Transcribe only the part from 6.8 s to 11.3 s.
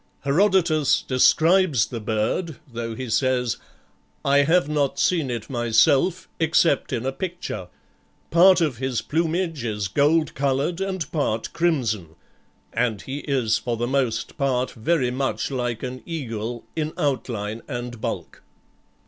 in a picture. Part of his plumage is gold colored, and